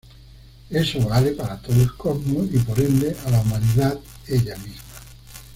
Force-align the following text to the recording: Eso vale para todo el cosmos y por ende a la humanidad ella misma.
Eso 0.71 0.99
vale 1.07 1.33
para 1.33 1.57
todo 1.61 1.79
el 1.79 1.95
cosmos 1.95 2.47
y 2.51 2.57
por 2.57 2.79
ende 2.79 3.15
a 3.23 3.29
la 3.29 3.41
humanidad 3.41 3.99
ella 4.27 4.57
misma. 4.57 4.99